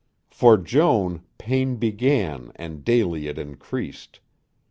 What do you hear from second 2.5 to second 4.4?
and daily it increased.